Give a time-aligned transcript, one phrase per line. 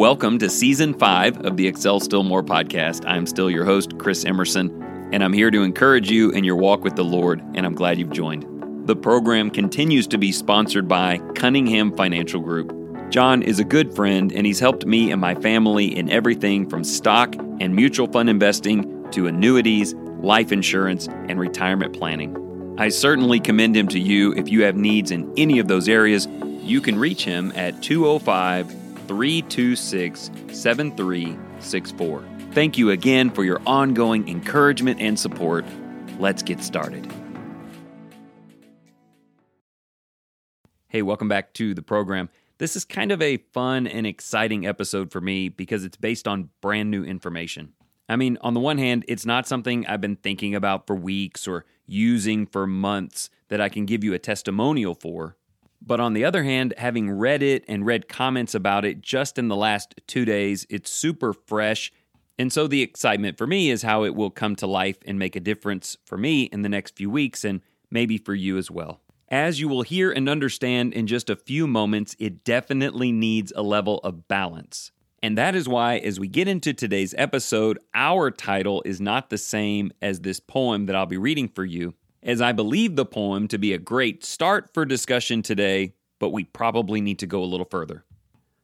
[0.00, 3.04] Welcome to season five of the Excel Still More podcast.
[3.06, 4.82] I'm still your host, Chris Emerson,
[5.12, 7.98] and I'm here to encourage you in your walk with the Lord, and I'm glad
[7.98, 8.86] you've joined.
[8.86, 12.74] The program continues to be sponsored by Cunningham Financial Group.
[13.10, 16.82] John is a good friend, and he's helped me and my family in everything from
[16.82, 19.92] stock and mutual fund investing to annuities,
[20.22, 22.74] life insurance, and retirement planning.
[22.78, 26.26] I certainly commend him to you if you have needs in any of those areas.
[26.62, 28.79] You can reach him at 205
[29.10, 32.24] 326 7364.
[32.52, 35.64] Thank you again for your ongoing encouragement and support.
[36.20, 37.12] Let's get started.
[40.86, 42.30] Hey, welcome back to the program.
[42.58, 46.50] This is kind of a fun and exciting episode for me because it's based on
[46.60, 47.72] brand new information.
[48.08, 51.48] I mean, on the one hand, it's not something I've been thinking about for weeks
[51.48, 55.36] or using for months that I can give you a testimonial for.
[55.82, 59.48] But on the other hand, having read it and read comments about it just in
[59.48, 61.90] the last two days, it's super fresh.
[62.38, 65.36] And so the excitement for me is how it will come to life and make
[65.36, 69.00] a difference for me in the next few weeks and maybe for you as well.
[69.28, 73.62] As you will hear and understand in just a few moments, it definitely needs a
[73.62, 74.90] level of balance.
[75.22, 79.38] And that is why, as we get into today's episode, our title is not the
[79.38, 83.48] same as this poem that I'll be reading for you, as I believe the poem
[83.48, 87.46] to be a great start for discussion today, but we probably need to go a
[87.46, 88.04] little further.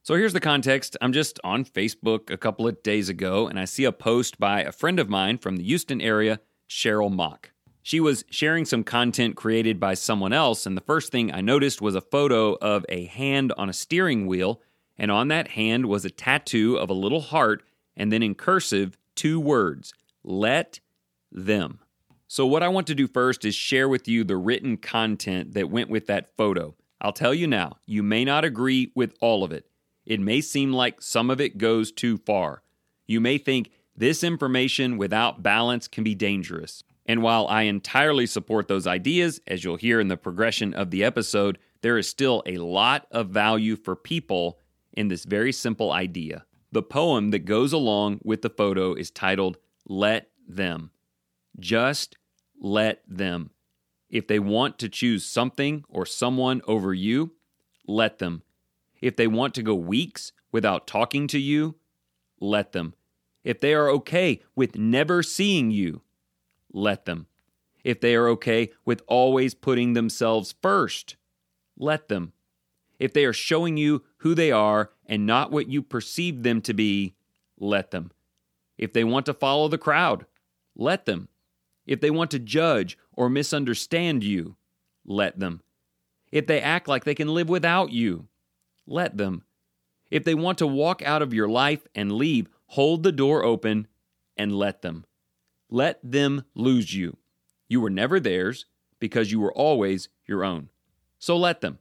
[0.03, 0.95] So here's the context.
[1.01, 4.61] I'm just on Facebook a couple of days ago, and I see a post by
[4.61, 7.51] a friend of mine from the Houston area, Cheryl Mock.
[7.81, 11.81] She was sharing some content created by someone else, and the first thing I noticed
[11.81, 14.61] was a photo of a hand on a steering wheel
[14.97, 17.63] and on that hand was a tattoo of a little heart,
[17.95, 20.79] and then in cursive, two words let
[21.31, 21.79] them.
[22.29, 25.69] So, what I want to do first is share with you the written content that
[25.69, 26.75] went with that photo.
[26.99, 29.65] I'll tell you now, you may not agree with all of it.
[30.05, 32.63] It may seem like some of it goes too far.
[33.05, 36.83] You may think this information without balance can be dangerous.
[37.05, 41.05] And while I entirely support those ideas, as you'll hear in the progression of the
[41.05, 44.59] episode, there is still a lot of value for people
[44.91, 46.45] in this very simple idea.
[46.73, 49.57] The poem that goes along with the photo is titled
[49.87, 50.91] Let Them.
[51.59, 52.17] Just
[52.59, 53.51] let them.
[54.09, 57.33] If they want to choose something or someone over you,
[57.87, 58.43] let them.
[59.01, 61.75] If they want to go weeks without talking to you,
[62.39, 62.93] let them.
[63.43, 66.01] If they are okay with never seeing you,
[66.71, 67.27] let them.
[67.83, 71.15] If they are okay with always putting themselves first,
[71.77, 72.33] let them.
[72.99, 76.73] If they are showing you who they are and not what you perceive them to
[76.73, 77.15] be,
[77.59, 78.11] let them.
[78.77, 80.25] If they want to follow the crowd,
[80.75, 81.29] let them.
[81.87, 84.57] If they want to judge or misunderstand you,
[85.05, 85.61] let them.
[86.31, 88.27] If they act like they can live without you,
[88.85, 89.43] let them.
[90.11, 93.87] If they want to walk out of your life and leave, hold the door open
[94.35, 95.05] and let them.
[95.69, 97.17] Let them lose you.
[97.69, 98.65] You were never theirs
[98.99, 100.69] because you were always your own.
[101.19, 101.79] So let them.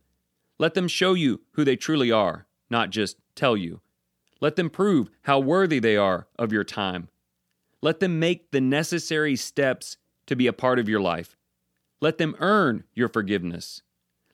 [0.59, 3.81] Let them show you who they truly are, not just tell you.
[4.41, 7.09] Let them prove how worthy they are of your time.
[7.87, 11.37] Let them make the necessary steps to be a part of your life.
[12.01, 13.83] Let them earn your forgiveness.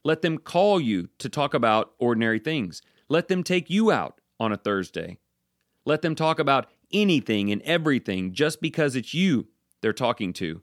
[0.03, 2.81] Let them call you to talk about ordinary things.
[3.11, 5.19] Let them take you out on a Thursday.
[5.85, 9.49] Let them talk about anything and everything just because it's you
[9.83, 10.63] they're talking to.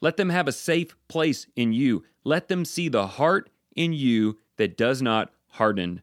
[0.00, 2.04] Let them have a safe place in you.
[2.22, 6.02] Let them see the heart in you that does not harden.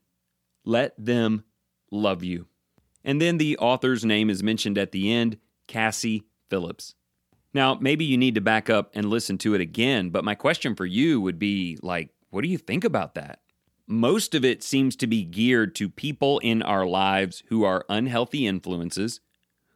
[0.65, 1.45] Let them
[1.93, 2.47] love you.
[3.05, 5.37] And then the author's name is mentioned at the end
[5.69, 6.95] Cassie Phillips.
[7.53, 10.75] Now, maybe you need to back up and listen to it again, but my question
[10.75, 13.39] for you would be like, what do you think about that?
[13.87, 18.45] Most of it seems to be geared to people in our lives who are unhealthy
[18.45, 19.19] influences,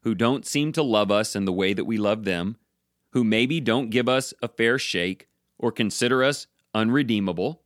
[0.02, 2.58] who don't seem to love us in the way that we love them,
[3.12, 5.28] who maybe don't give us a fair shake
[5.58, 7.62] or consider us unredeemable,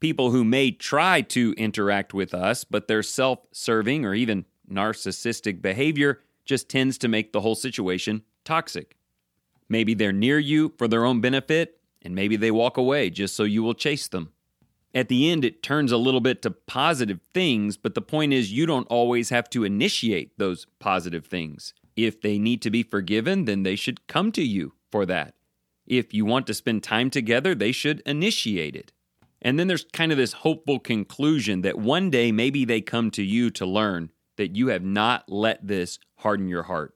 [0.00, 5.62] people who may try to interact with us, but their self serving or even narcissistic
[5.62, 8.96] behavior just tends to make the whole situation toxic.
[9.68, 13.42] Maybe they're near you for their own benefit, and maybe they walk away just so
[13.42, 14.32] you will chase them.
[14.94, 18.52] At the end, it turns a little bit to positive things, but the point is,
[18.52, 21.74] you don't always have to initiate those positive things.
[21.96, 25.34] If they need to be forgiven, then they should come to you for that.
[25.86, 28.92] If you want to spend time together, they should initiate it.
[29.42, 33.22] And then there's kind of this hopeful conclusion that one day maybe they come to
[33.22, 36.94] you to learn that you have not let this harden your heart.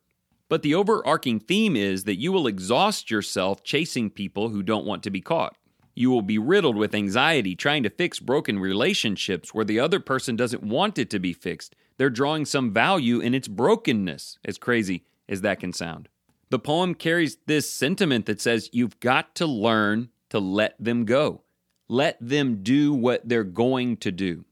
[0.48, 5.02] But the overarching theme is that you will exhaust yourself chasing people who don't want
[5.04, 5.56] to be caught.
[5.94, 10.34] You will be riddled with anxiety trying to fix broken relationships where the other person
[10.34, 11.76] doesn't want it to be fixed.
[11.98, 16.08] They're drawing some value in its brokenness, as crazy as that can sound.
[16.48, 21.42] The poem carries this sentiment that says you've got to learn to let them go.
[21.88, 24.44] Let them do what they're going to do.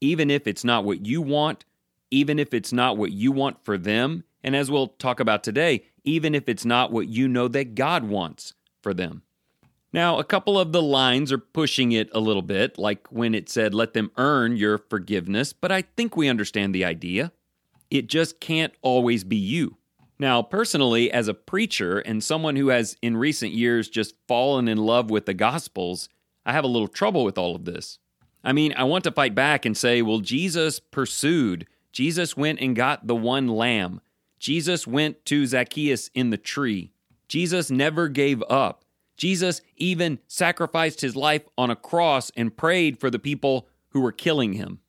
[0.00, 1.64] Even if it's not what you want,
[2.10, 5.84] even if it's not what you want for them, and as we'll talk about today,
[6.04, 9.22] even if it's not what you know that God wants for them.
[9.92, 13.48] Now, a couple of the lines are pushing it a little bit, like when it
[13.48, 17.32] said, let them earn your forgiveness, but I think we understand the idea.
[17.90, 19.76] It just can't always be you.
[20.18, 24.78] Now, personally, as a preacher and someone who has in recent years just fallen in
[24.78, 26.08] love with the Gospels,
[26.44, 27.98] I have a little trouble with all of this.
[28.42, 31.66] I mean, I want to fight back and say, well, Jesus pursued,
[31.96, 34.02] Jesus went and got the one lamb,
[34.38, 36.92] Jesus went to Zacchaeus in the tree,
[37.26, 38.84] Jesus never gave up.
[39.16, 44.12] Jesus even sacrificed his life on a cross and prayed for the people who were
[44.12, 44.80] killing him.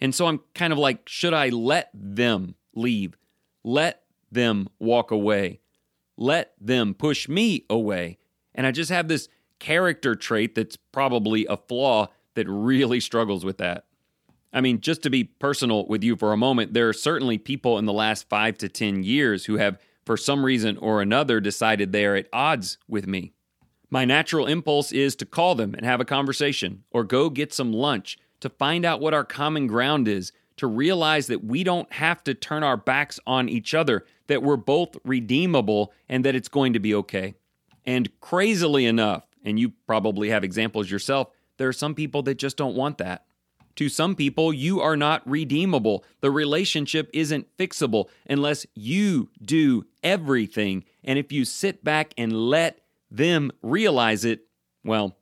[0.00, 3.18] And so I'm kind of like, should I let them leave?
[3.62, 5.60] Let them walk away?
[6.16, 8.16] Let them push me away?
[8.54, 9.28] And I just have this
[9.58, 13.84] character trait that's probably a flaw that really struggles with that.
[14.52, 17.78] I mean, just to be personal with you for a moment, there are certainly people
[17.78, 21.92] in the last five to 10 years who have, for some reason or another, decided
[21.92, 23.32] they are at odds with me.
[23.90, 27.72] My natural impulse is to call them and have a conversation or go get some
[27.72, 32.24] lunch to find out what our common ground is, to realize that we don't have
[32.24, 36.72] to turn our backs on each other, that we're both redeemable and that it's going
[36.72, 37.34] to be okay.
[37.84, 41.28] And crazily enough, and you probably have examples yourself,
[41.58, 43.25] there are some people that just don't want that.
[43.76, 46.04] To some people, you are not redeemable.
[46.20, 50.84] The relationship isn't fixable unless you do everything.
[51.04, 52.80] And if you sit back and let
[53.10, 54.40] them realize it,
[54.84, 55.16] well,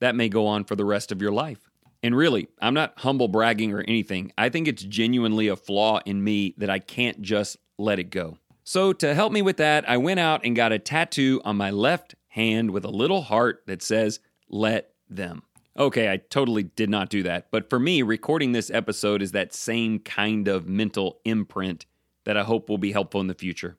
[0.00, 1.68] that may go on for the rest of your life.
[2.02, 4.32] And really, I'm not humble bragging or anything.
[4.38, 8.38] I think it's genuinely a flaw in me that I can't just let it go.
[8.64, 11.70] So, to help me with that, I went out and got a tattoo on my
[11.70, 15.42] left hand with a little heart that says, Let them.
[15.78, 17.52] Okay, I totally did not do that.
[17.52, 21.86] But for me, recording this episode is that same kind of mental imprint
[22.24, 23.76] that I hope will be helpful in the future.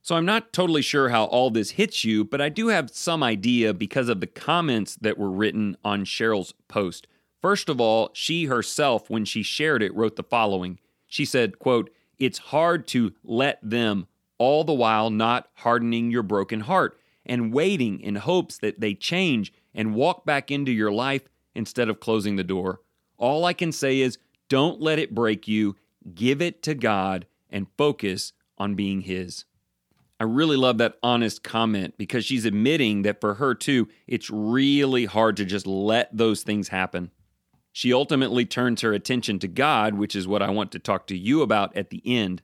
[0.00, 3.22] So I'm not totally sure how all this hits you, but I do have some
[3.22, 7.06] idea because of the comments that were written on Cheryl's post.
[7.42, 10.78] First of all, she herself, when she shared it, wrote the following.
[11.06, 14.06] She said, quote, It's hard to let them,
[14.38, 19.52] all the while not hardening your broken heart and waiting in hopes that they change
[19.74, 22.80] and walk back into your life instead of closing the door.
[23.16, 24.18] All I can say is
[24.48, 25.76] don't let it break you,
[26.14, 29.44] give it to God, and focus on being His.
[30.20, 35.06] I really love that honest comment because she's admitting that for her too, it's really
[35.06, 37.10] hard to just let those things happen.
[37.72, 41.16] She ultimately turns her attention to God, which is what I want to talk to
[41.16, 42.40] you about at the end.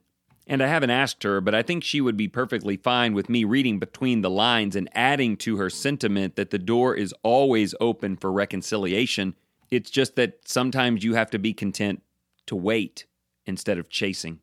[0.51, 3.45] And I haven't asked her, but I think she would be perfectly fine with me
[3.45, 8.17] reading between the lines and adding to her sentiment that the door is always open
[8.17, 9.35] for reconciliation.
[9.69, 12.01] It's just that sometimes you have to be content
[12.47, 13.05] to wait
[13.45, 14.39] instead of chasing.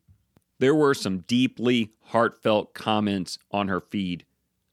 [0.57, 4.25] There were some deeply heartfelt comments on her feed.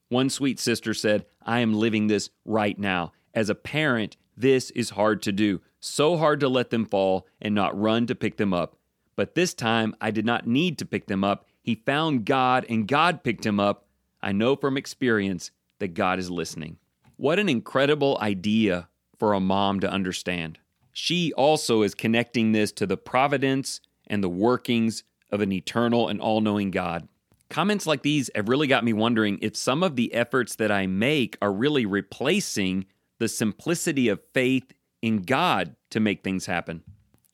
[0.09, 3.13] One sweet sister said, I am living this right now.
[3.35, 5.61] As a parent, this is hard to do.
[5.81, 8.76] So hard to let them fall and not run to pick them up.
[9.17, 11.47] But this time, I did not need to pick them up.
[11.63, 13.87] He found God and God picked him up.
[14.23, 16.77] I know from experience that God is listening.
[17.17, 20.59] What an incredible idea for a mom to understand.
[20.93, 26.21] She also is connecting this to the providence and the workings of an eternal and
[26.21, 27.09] all knowing God.
[27.49, 30.87] Comments like these have really got me wondering if some of the efforts that I
[30.87, 32.87] make are really replacing
[33.19, 36.83] the simplicity of faith in God to make things happen.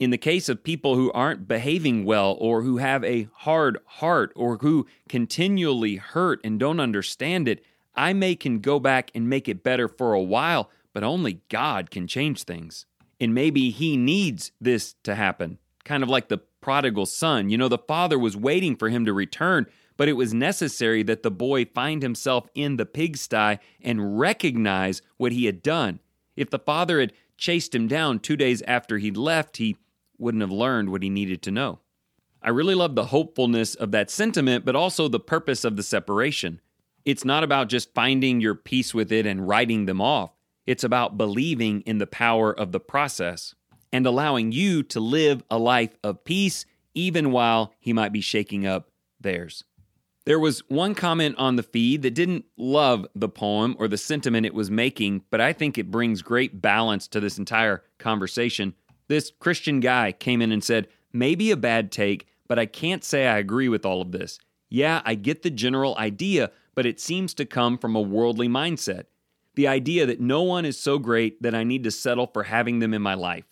[0.02, 4.32] In the case of people who aren't behaving well or who have a hard heart
[4.34, 9.48] or who continually hurt and don't understand it, I may can go back and make
[9.48, 12.84] it better for a while, but only God can change things.
[13.20, 17.48] And maybe he needs this to happen, kind of like the prodigal son.
[17.48, 19.66] You know, the father was waiting for him to return,
[19.96, 25.30] but it was necessary that the boy find himself in the pigsty and recognize what
[25.30, 26.00] he had done.
[26.34, 29.76] If the father had chased him down two days after he'd left, he
[30.22, 31.80] wouldn't have learned what he needed to know.
[32.42, 36.60] I really love the hopefulness of that sentiment, but also the purpose of the separation.
[37.04, 40.30] It's not about just finding your peace with it and writing them off.
[40.66, 43.54] It's about believing in the power of the process
[43.92, 46.64] and allowing you to live a life of peace
[46.94, 49.64] even while he might be shaking up theirs.
[50.24, 54.46] There was one comment on the feed that didn't love the poem or the sentiment
[54.46, 58.74] it was making, but I think it brings great balance to this entire conversation.
[59.12, 63.26] This Christian guy came in and said, Maybe a bad take, but I can't say
[63.26, 64.38] I agree with all of this.
[64.70, 69.04] Yeah, I get the general idea, but it seems to come from a worldly mindset.
[69.54, 72.78] The idea that no one is so great that I need to settle for having
[72.78, 73.44] them in my life,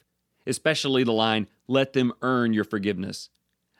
[0.46, 3.28] especially the line, let them earn your forgiveness.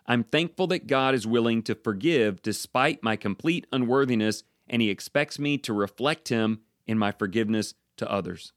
[0.07, 5.39] I'm thankful that God is willing to forgive despite my complete unworthiness, and He expects
[5.39, 8.53] me to reflect Him in my forgiveness to others.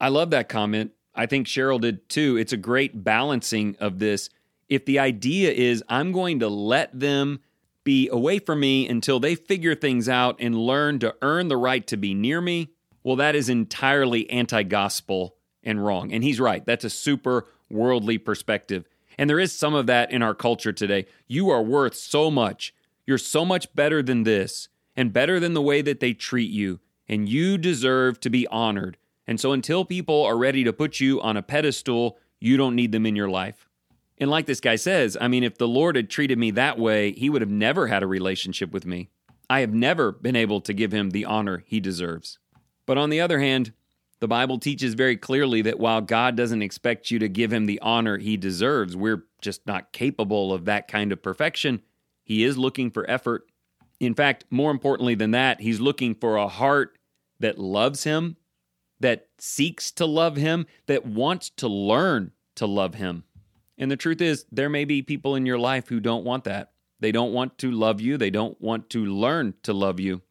[0.00, 0.90] I love that comment.
[1.18, 2.36] I think Cheryl did too.
[2.36, 4.30] It's a great balancing of this.
[4.68, 7.40] If the idea is I'm going to let them
[7.82, 11.84] be away from me until they figure things out and learn to earn the right
[11.88, 12.70] to be near me,
[13.02, 15.34] well, that is entirely anti gospel
[15.64, 16.12] and wrong.
[16.12, 16.64] And he's right.
[16.64, 18.84] That's a super worldly perspective.
[19.18, 21.06] And there is some of that in our culture today.
[21.26, 22.72] You are worth so much.
[23.06, 26.78] You're so much better than this and better than the way that they treat you.
[27.08, 28.98] And you deserve to be honored.
[29.28, 32.92] And so until people are ready to put you on a pedestal, you don't need
[32.92, 33.68] them in your life.
[34.16, 37.12] And like this guy says, I mean, if the Lord had treated me that way,
[37.12, 39.10] he would have never had a relationship with me.
[39.50, 42.38] I have never been able to give him the honor he deserves.
[42.86, 43.74] But on the other hand,
[44.20, 47.80] the Bible teaches very clearly that while God doesn't expect you to give him the
[47.80, 51.82] honor he deserves, we're just not capable of that kind of perfection.
[52.24, 53.46] He is looking for effort.
[54.00, 56.98] In fact, more importantly than that, he's looking for a heart
[57.40, 58.37] that loves him,
[59.00, 63.24] that seeks to love him, that wants to learn to love him.
[63.76, 66.72] And the truth is, there may be people in your life who don't want that.
[67.00, 70.22] They don't want to love you, they don't want to learn to love you.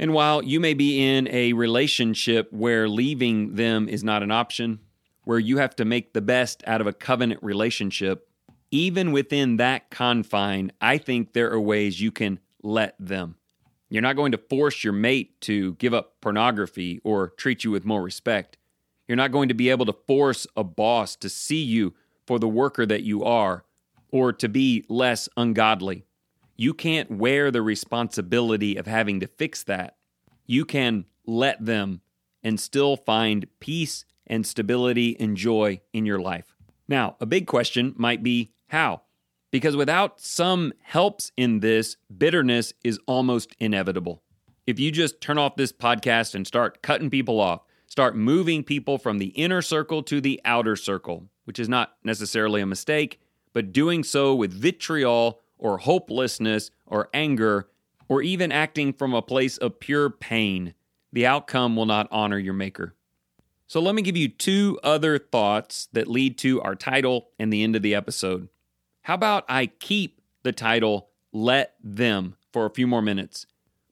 [0.00, 4.80] And while you may be in a relationship where leaving them is not an option,
[5.24, 8.28] where you have to make the best out of a covenant relationship,
[8.70, 13.36] even within that confine, I think there are ways you can let them.
[13.90, 17.84] You're not going to force your mate to give up pornography or treat you with
[17.84, 18.58] more respect.
[19.06, 21.94] You're not going to be able to force a boss to see you
[22.26, 23.64] for the worker that you are
[24.10, 26.04] or to be less ungodly.
[26.56, 29.96] You can't wear the responsibility of having to fix that.
[30.44, 32.02] You can let them
[32.42, 36.54] and still find peace and stability and joy in your life.
[36.86, 39.02] Now, a big question might be how?
[39.50, 44.22] Because without some helps in this, bitterness is almost inevitable.
[44.66, 48.98] If you just turn off this podcast and start cutting people off, start moving people
[48.98, 53.20] from the inner circle to the outer circle, which is not necessarily a mistake,
[53.54, 57.68] but doing so with vitriol or hopelessness or anger,
[58.08, 60.74] or even acting from a place of pure pain,
[61.12, 62.94] the outcome will not honor your Maker.
[63.66, 67.62] So let me give you two other thoughts that lead to our title and the
[67.62, 68.48] end of the episode.
[69.08, 73.46] How about I keep the title Let Them for a few more minutes?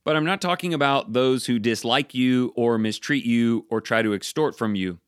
[0.04, 4.12] But I'm not talking about those who dislike you or mistreat you or try to
[4.12, 4.98] extort from you.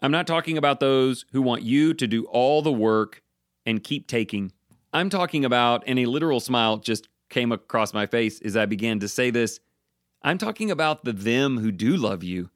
[0.00, 3.22] I'm not talking about those who want you to do all the work
[3.66, 4.52] and keep taking.
[4.94, 9.00] I'm talking about, and a literal smile just came across my face as I began
[9.00, 9.60] to say this.
[10.22, 12.48] I'm talking about the them who do love you,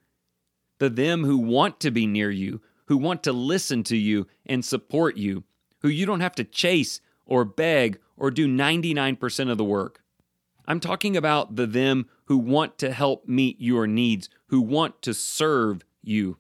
[0.78, 4.64] the them who want to be near you, who want to listen to you and
[4.64, 5.45] support you,
[5.83, 10.03] who you don't have to chase or beg or do 99% of the work.
[10.67, 15.12] I'm talking about the them who want to help meet your needs, who want to
[15.12, 16.39] serve you.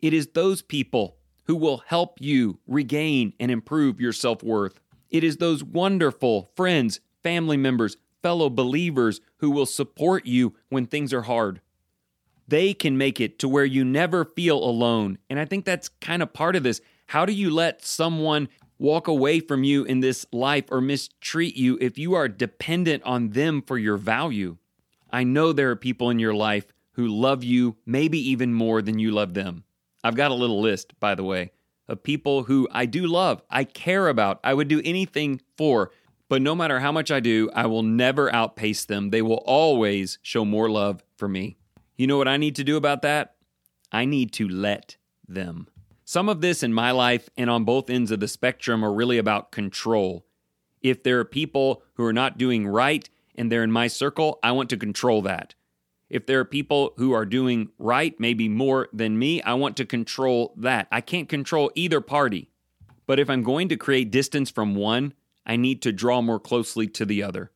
[0.00, 4.80] It is those people who will help you regain and improve your self worth.
[5.10, 11.12] It is those wonderful friends, family members, fellow believers who will support you when things
[11.12, 11.60] are hard.
[12.48, 15.18] They can make it to where you never feel alone.
[15.28, 16.80] And I think that's kind of part of this.
[17.06, 18.48] How do you let someone
[18.80, 23.30] walk away from you in this life or mistreat you if you are dependent on
[23.30, 24.56] them for your value?
[25.12, 28.98] I know there are people in your life who love you maybe even more than
[28.98, 29.64] you love them.
[30.02, 31.52] I've got a little list, by the way,
[31.88, 35.90] of people who I do love, I care about, I would do anything for.
[36.28, 39.10] But no matter how much I do, I will never outpace them.
[39.10, 41.58] They will always show more love for me.
[41.96, 43.34] You know what I need to do about that?
[43.92, 44.96] I need to let
[45.28, 45.66] them.
[46.10, 49.16] Some of this in my life and on both ends of the spectrum are really
[49.16, 50.26] about control.
[50.82, 54.50] If there are people who are not doing right and they're in my circle, I
[54.50, 55.54] want to control that.
[56.08, 59.84] If there are people who are doing right, maybe more than me, I want to
[59.84, 60.88] control that.
[60.90, 62.50] I can't control either party.
[63.06, 65.14] But if I'm going to create distance from one,
[65.46, 67.52] I need to draw more closely to the other.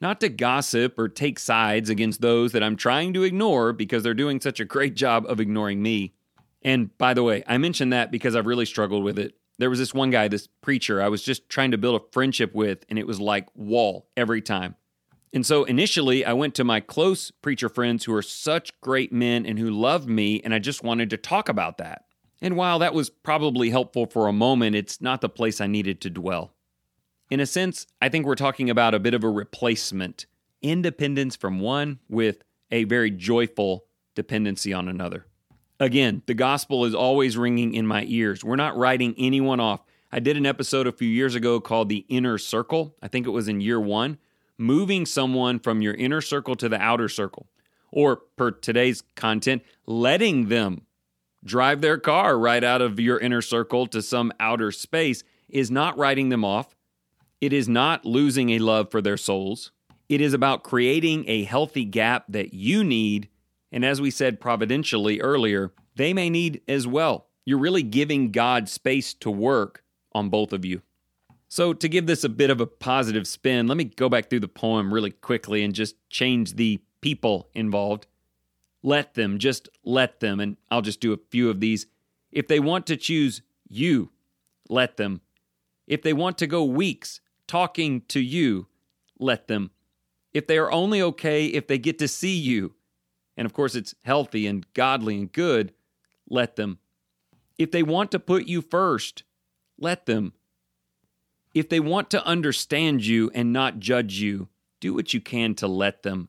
[0.00, 4.14] Not to gossip or take sides against those that I'm trying to ignore because they're
[4.14, 6.14] doing such a great job of ignoring me.
[6.62, 9.34] And by the way, I mentioned that because I've really struggled with it.
[9.58, 12.54] There was this one guy, this preacher, I was just trying to build a friendship
[12.54, 14.76] with, and it was like wall every time.
[15.32, 19.44] And so initially, I went to my close preacher friends who are such great men
[19.44, 22.04] and who love me, and I just wanted to talk about that.
[22.40, 26.00] And while that was probably helpful for a moment, it's not the place I needed
[26.02, 26.54] to dwell.
[27.30, 30.26] In a sense, I think we're talking about a bit of a replacement
[30.62, 33.84] independence from one with a very joyful
[34.14, 35.26] dependency on another.
[35.80, 38.42] Again, the gospel is always ringing in my ears.
[38.42, 39.84] We're not writing anyone off.
[40.10, 42.96] I did an episode a few years ago called The Inner Circle.
[43.00, 44.18] I think it was in year one,
[44.56, 47.46] moving someone from your inner circle to the outer circle.
[47.92, 50.82] Or, per today's content, letting them
[51.44, 55.96] drive their car right out of your inner circle to some outer space is not
[55.96, 56.74] writing them off.
[57.40, 59.70] It is not losing a love for their souls.
[60.08, 63.28] It is about creating a healthy gap that you need.
[63.70, 67.26] And as we said providentially earlier, they may need as well.
[67.44, 69.82] You're really giving God space to work
[70.12, 70.82] on both of you.
[71.50, 74.40] So, to give this a bit of a positive spin, let me go back through
[74.40, 78.06] the poem really quickly and just change the people involved.
[78.82, 81.86] Let them, just let them, and I'll just do a few of these.
[82.30, 84.10] If they want to choose you,
[84.68, 85.22] let them.
[85.86, 88.66] If they want to go weeks talking to you,
[89.18, 89.70] let them.
[90.32, 92.74] If they are only okay if they get to see you,
[93.38, 95.72] and of course it's healthy and godly and good,
[96.28, 96.80] let them.
[97.56, 99.22] If they want to put you first,
[99.78, 100.32] let them.
[101.54, 104.48] If they want to understand you and not judge you,
[104.80, 106.28] do what you can to let them.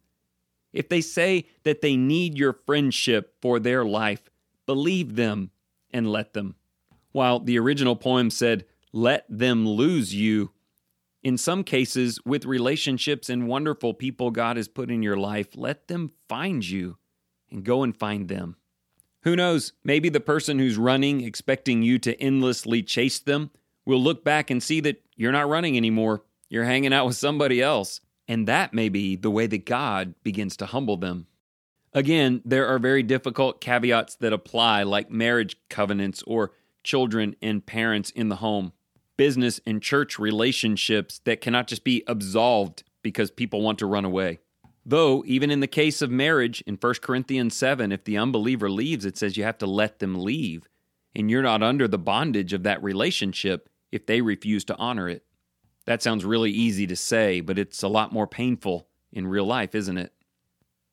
[0.72, 4.30] If they say that they need your friendship for their life,
[4.68, 5.50] believe them
[5.92, 6.56] and let them.
[7.12, 10.52] While the original poem said, Let them lose you,
[11.24, 15.88] in some cases, with relationships and wonderful people God has put in your life, let
[15.88, 16.99] them find you
[17.52, 18.56] and go and find them.
[19.24, 19.74] Who knows?
[19.84, 23.52] Maybe the person who's running, expecting you to endlessly chase them,
[23.86, 26.24] will look back and see that you're not running anymore.
[26.50, 28.02] You're hanging out with somebody else.
[28.28, 31.28] And that may be the way that God begins to humble them.
[31.94, 36.52] Again, there are very difficult caveats that apply, like marriage covenants or
[36.84, 38.74] children and parents in the home,
[39.18, 44.40] business and church relationships that cannot just be absolved because people want to run away.
[44.90, 49.06] Though, even in the case of marriage, in 1 Corinthians 7, if the unbeliever leaves,
[49.06, 50.68] it says you have to let them leave.
[51.16, 55.24] And you're not under the bondage of that relationship if they refuse to honor it.
[55.86, 59.76] That sounds really easy to say, but it's a lot more painful in real life,
[59.76, 60.12] isn't it?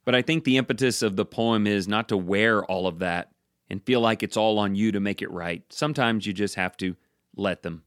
[0.04, 3.30] But I think the impetus of the poem is not to wear all of that
[3.70, 5.62] and feel like it's all on you to make it right.
[5.70, 6.96] Sometimes you just have to
[7.34, 7.82] let them.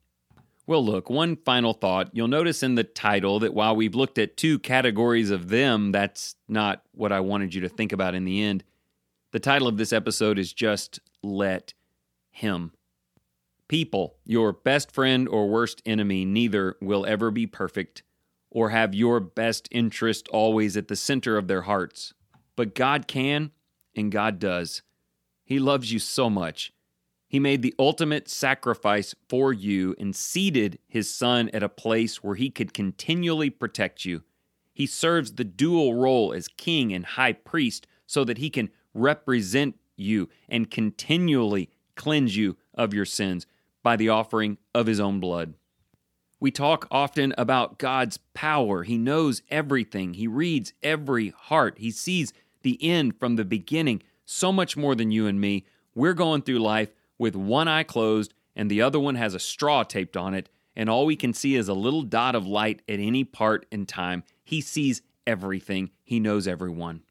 [0.70, 2.12] Well, look, one final thought.
[2.14, 6.36] You'll notice in the title that while we've looked at two categories of them, that's
[6.48, 8.64] not what I wanted you to think about in the end.
[9.32, 11.74] The title of this episode is just Let
[12.30, 12.74] Him.
[13.68, 18.04] People, your best friend or worst enemy, neither will ever be perfect
[18.52, 22.14] or have your best interest always at the center of their hearts.
[22.56, 23.50] But God can,
[23.96, 24.84] and God does.
[25.44, 26.72] He loves you so much.
[27.30, 32.34] He made the ultimate sacrifice for you and seated his son at a place where
[32.34, 34.24] he could continually protect you.
[34.74, 39.78] He serves the dual role as king and high priest so that he can represent
[39.96, 43.46] you and continually cleanse you of your sins
[43.84, 45.54] by the offering of his own blood.
[46.40, 48.84] We talk often about God's power.
[48.84, 54.52] He knows everything, He reads every heart, He sees the end from the beginning, so
[54.52, 55.66] much more than you and me.
[55.94, 59.84] We're going through life with one eye closed and the other one has a straw
[59.84, 63.00] taped on it, and all we can see is a little dot of light at
[63.00, 64.24] any part in time.
[64.44, 67.04] He sees everything, He knows everyone.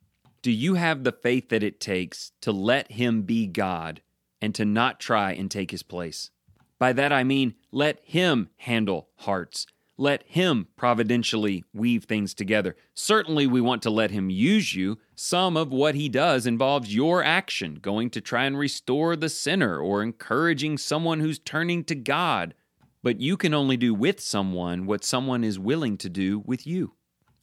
[0.42, 4.03] Do you have the faith that it takes to let Him be God
[4.40, 6.31] and to not try and take His place?
[6.79, 9.66] By that I mean, let Him handle hearts.
[10.01, 12.77] Let Him providentially weave things together.
[12.95, 14.99] Certainly, we want to let Him use you.
[15.17, 19.81] Some of what He does involves your action, going to try and restore the sinner
[19.81, 22.55] or encouraging someone who's turning to God.
[23.03, 26.95] But you can only do with someone what someone is willing to do with you.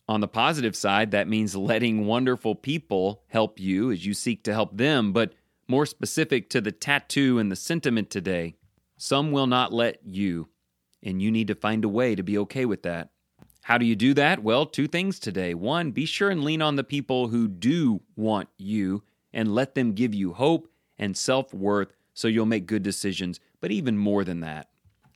[0.08, 4.54] On the positive side, that means letting wonderful people help you as you seek to
[4.54, 5.34] help them, but
[5.68, 8.56] more specific to the tattoo and the sentiment today,
[8.98, 10.48] some will not let you,
[11.06, 13.10] and you need to find a way to be okay with that.
[13.62, 14.44] How do you do that?
[14.44, 15.54] Well, two things today.
[15.54, 19.94] One, be sure and lean on the people who do want you and let them
[19.94, 23.40] give you hope and self worth so you'll make good decisions.
[23.62, 24.70] But even more than that,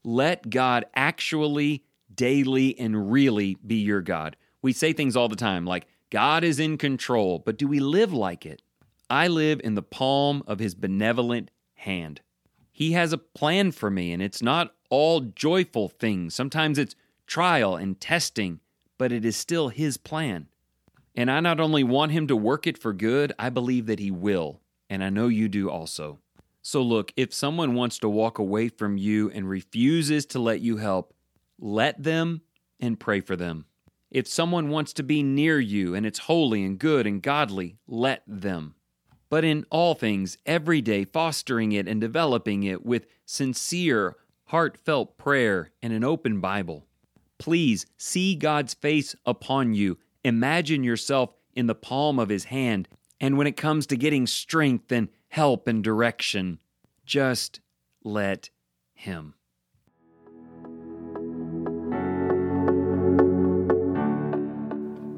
[0.03, 4.35] let God actually, daily, and really be your God.
[4.61, 8.11] We say things all the time like, God is in control, but do we live
[8.11, 8.61] like it?
[9.09, 12.21] I live in the palm of his benevolent hand.
[12.71, 16.35] He has a plan for me, and it's not all joyful things.
[16.35, 16.95] Sometimes it's
[17.27, 18.59] trial and testing,
[18.97, 20.47] but it is still His plan.
[21.15, 24.11] And I not only want Him to work it for good, I believe that He
[24.11, 24.61] will.
[24.89, 26.19] And I know you do also.
[26.61, 30.77] So, look, if someone wants to walk away from you and refuses to let you
[30.77, 31.13] help,
[31.57, 32.41] let them
[32.79, 33.65] and pray for them.
[34.11, 38.23] If someone wants to be near you and it's holy and good and godly, let
[38.27, 38.75] them.
[39.29, 44.15] But in all things, every day, fostering it and developing it with sincere,
[44.49, 46.87] heartfelt prayer and an open Bible.
[47.37, 49.99] Please see God's face upon you.
[50.23, 52.87] Imagine yourself in the palm of His hand.
[53.21, 56.59] And when it comes to getting strength and help and direction,
[57.05, 57.59] just
[58.03, 58.49] let
[58.93, 59.35] Him.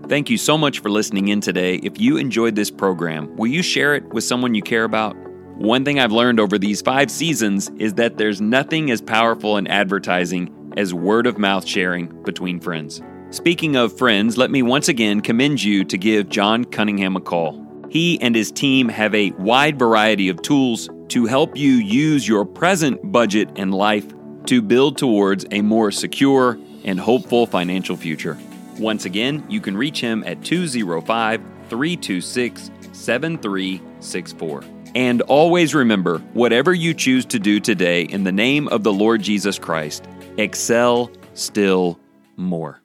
[0.10, 1.76] Thank you so much for listening in today.
[1.76, 5.16] If you enjoyed this program, will you share it with someone you care about?
[5.56, 9.68] One thing I've learned over these five seasons is that there's nothing as powerful in
[9.68, 13.02] advertising as word of mouth sharing between friends.
[13.30, 17.66] Speaking of friends, let me once again commend you to give John Cunningham a call.
[17.90, 22.46] He and his team have a wide variety of tools to help you use your
[22.46, 24.06] present budget and life
[24.46, 28.38] to build towards a more secure and hopeful financial future.
[28.80, 34.64] Once again, you can reach him at 205 326 7364.
[34.94, 39.22] And always remember whatever you choose to do today in the name of the Lord
[39.22, 40.06] Jesus Christ,
[40.38, 42.00] excel still
[42.36, 42.81] more.